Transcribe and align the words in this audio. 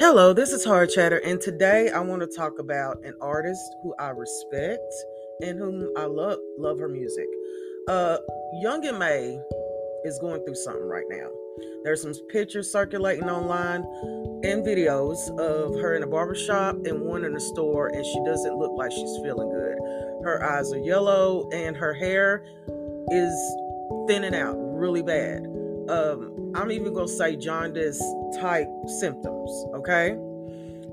Hello, 0.00 0.32
this 0.32 0.50
is 0.50 0.64
Hard 0.64 0.90
Chatter, 0.90 1.18
and 1.18 1.40
today 1.40 1.88
I 1.88 2.00
want 2.00 2.20
to 2.20 2.26
talk 2.26 2.58
about 2.58 3.04
an 3.04 3.14
artist 3.20 3.62
who 3.80 3.94
I 3.96 4.08
respect 4.08 4.92
and 5.40 5.56
whom 5.56 5.92
I 5.96 6.06
love 6.06 6.40
love 6.58 6.80
her 6.80 6.88
music. 6.88 7.28
Uh 7.88 8.16
Young 8.60 8.82
Ma 8.98 9.38
is 10.04 10.18
going 10.18 10.44
through 10.44 10.56
something 10.56 10.88
right 10.88 11.04
now. 11.08 11.28
There's 11.84 12.02
some 12.02 12.12
pictures 12.28 12.72
circulating 12.72 13.30
online 13.30 13.84
and 14.42 14.66
videos 14.66 15.16
of 15.38 15.80
her 15.80 15.94
in 15.94 16.02
a 16.02 16.08
barbershop 16.08 16.74
and 16.86 17.00
one 17.02 17.24
in 17.24 17.36
a 17.36 17.40
store, 17.40 17.86
and 17.86 18.04
she 18.04 18.20
doesn't 18.24 18.56
look 18.56 18.72
like 18.76 18.90
she's 18.90 19.16
feeling 19.22 19.48
good. 19.48 19.78
Her 20.24 20.42
eyes 20.42 20.72
are 20.72 20.78
yellow 20.78 21.48
and 21.52 21.76
her 21.76 21.94
hair 21.94 22.42
is 23.12 23.56
thinning 24.08 24.34
out 24.34 24.56
really 24.58 25.02
bad 25.02 25.53
um, 25.88 26.52
I'm 26.54 26.70
even 26.70 26.92
gonna 26.92 27.08
say 27.08 27.36
jaundice 27.36 28.02
type 28.40 28.68
symptoms, 28.86 29.50
okay? 29.74 30.16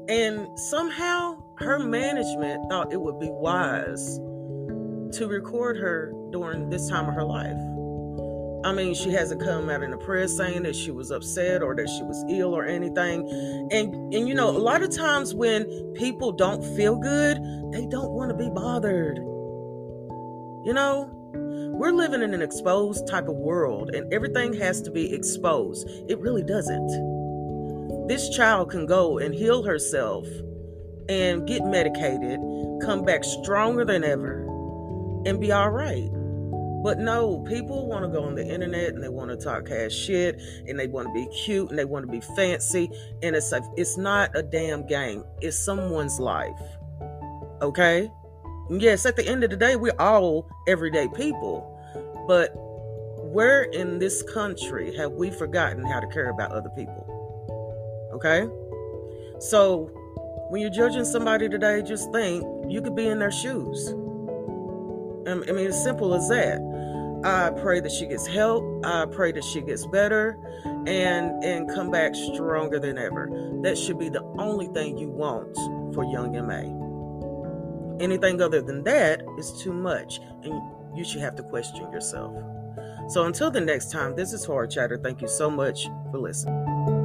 And 0.08 0.48
somehow 0.60 1.42
her 1.58 1.80
management 1.80 2.70
thought 2.70 2.92
it 2.92 3.00
would 3.00 3.20
be 3.20 3.30
wise 3.30 4.18
to 5.18 5.28
record 5.28 5.78
her 5.78 6.14
during 6.32 6.70
this 6.70 6.90
time 6.90 7.08
of 7.08 7.16
her 7.16 7.24
life. 7.24 7.58
I 8.64 8.74
mean, 8.74 8.94
she 8.94 9.12
hasn't 9.12 9.42
come 9.42 9.70
out 9.70 9.82
in 9.82 9.92
the 9.92 9.98
press 9.98 10.36
saying 10.38 10.64
that 10.64 10.76
she 10.76 10.92
was 10.92 11.10
upset 11.10 11.64
or 11.64 11.76
that 11.76 11.90
she 11.90 12.04
was 12.04 12.24
ill 12.30 12.56
or 12.56 12.66
anything. 12.66 13.28
And 13.72 14.14
and 14.14 14.28
you 14.28 14.36
know, 14.36 14.50
a 14.50 14.58
lot 14.58 14.84
of 14.84 14.96
times 14.96 15.34
when 15.34 15.94
people 15.96 16.32
don't 16.32 16.64
feel 16.76 16.96
good, 16.98 17.38
they 17.72 17.86
don't 17.88 18.12
want 18.12 18.30
to 18.30 18.38
be 18.38 18.50
bothered. 18.50 19.18
You 20.64 20.74
know, 20.74 21.10
we're 21.72 21.92
living 21.92 22.22
in 22.22 22.34
an 22.34 22.42
exposed 22.42 23.08
type 23.08 23.28
of 23.28 23.36
world, 23.36 23.96
and 23.96 24.12
everything 24.14 24.54
has 24.54 24.82
to 24.84 24.92
be 24.92 25.14
exposed. 25.14 25.88
It 26.08 26.20
really 26.20 26.44
doesn't. 26.44 28.08
This 28.08 28.30
child 28.30 28.70
can 28.70 28.86
go 28.86 29.18
and 29.20 29.34
heal 29.34 29.64
herself 29.64 30.28
and 31.10 31.48
get 31.48 31.64
medicated, 31.64 32.40
come 32.82 33.04
back 33.04 33.24
stronger 33.24 33.86
than 33.86 34.04
ever, 34.04 34.42
and 35.26 35.40
be 35.40 35.52
all 35.52 35.70
right. 35.70 36.10
But 36.84 36.98
no, 36.98 37.40
people 37.48 37.88
want 37.88 38.04
to 38.06 38.10
go 38.10 38.24
on 38.24 38.34
the 38.36 38.46
internet 38.46 38.90
and 38.90 39.04
they 39.04 39.10
want 39.10 39.30
to 39.30 39.38
talk 39.38 39.68
cash 39.68 39.94
shit 39.94 40.42
and 40.68 40.80
they 40.80 40.88
want 40.88 41.10
to 41.10 41.14
be 41.14 41.28
cute 41.28 41.70
and 41.70 41.78
they 41.78 41.86
want 41.86 42.06
to 42.06 42.12
be 42.12 42.22
fancy. 42.36 42.90
And 43.22 43.36
it's 43.36 43.52
like, 43.52 43.64
it's 43.78 43.98
not 43.98 44.36
a 44.36 44.42
damn 44.42 44.88
game, 44.88 45.24
it's 45.42 45.58
someone's 45.58 46.20
life. 46.20 46.60
Okay? 47.62 48.10
Yes, 48.80 49.06
at 49.06 49.16
the 49.16 49.28
end 49.28 49.44
of 49.44 49.50
the 49.50 49.58
day, 49.58 49.76
we're 49.76 49.94
all 50.00 50.48
everyday 50.68 51.08
people. 51.10 51.68
But 52.28 52.52
where 53.32 53.64
in 53.64 54.00
this 54.00 54.22
country 54.24 54.96
have 54.96 55.14
we 55.14 55.32
forgotten 55.32 55.86
how 55.86 56.00
to 56.00 56.08
care 56.08 56.30
about 56.30 56.52
other 56.52 56.70
people? 56.70 57.08
Okay? 58.14 58.48
So 59.40 59.90
when 60.50 60.62
you're 60.62 60.70
judging 60.70 61.06
somebody 61.06 61.50
today, 61.50 61.82
just 61.82 62.12
think 62.12 62.44
you 62.70 62.82
could 62.82 62.96
be 62.96 63.08
in 63.08 63.20
their 63.20 63.32
shoes. 63.32 63.90
Um, 65.28 65.44
I 65.48 65.52
mean, 65.52 65.68
as 65.68 65.82
simple 65.84 66.14
as 66.14 66.28
that. 66.30 66.60
I 67.24 67.52
pray 67.52 67.80
that 67.82 67.92
she 67.92 68.08
gets 68.08 68.26
help. 68.26 68.84
I 68.84 69.06
pray 69.06 69.32
that 69.32 69.44
she 69.44 69.62
gets 69.62 69.86
better 69.86 70.40
and 70.88 71.44
and 71.44 71.70
come 71.70 71.92
back 71.92 72.16
stronger 72.16 72.80
than 72.80 72.98
ever. 72.98 73.30
That 73.62 73.78
should 73.78 74.00
be 74.00 74.10
the 74.10 74.24
only 74.40 74.68
thing 74.68 74.98
you 74.98 75.10
want 75.10 75.56
for 75.94 76.04
young 76.04 76.32
MA. 76.32 76.91
Anything 78.02 78.42
other 78.42 78.62
than 78.64 78.84
that 78.84 79.22
is 79.38 79.62
too 79.62 79.72
much, 79.72 80.20
and 80.44 80.60
you 80.98 81.04
should 81.04 81.22
have 81.22 81.36
to 81.36 81.44
question 81.44 81.92
yourself. 81.92 82.34
So 83.10 83.26
until 83.26 83.52
the 83.52 83.62
next 83.62 83.92
time, 83.92 84.16
this 84.16 84.34
is 84.34 84.44
Hard 84.44 84.72
Chatter. 84.72 84.98
Thank 84.98 85.22
you 85.22 85.28
so 85.28 85.52
much 85.52 85.86
for 86.12 86.18
listening. 86.18 87.01